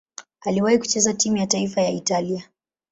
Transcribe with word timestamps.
Aliwahi 0.41 0.77
kucheza 0.79 1.13
timu 1.13 1.37
ya 1.37 1.47
taifa 1.47 1.81
ya 1.81 1.91
Italia. 1.91 2.49